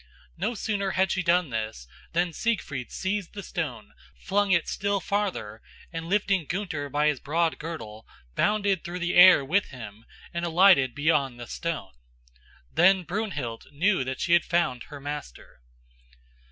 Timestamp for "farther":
4.99-5.61